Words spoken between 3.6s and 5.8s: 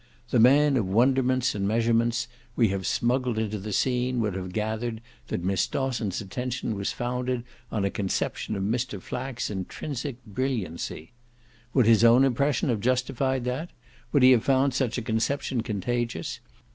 scene would have gathered that Miss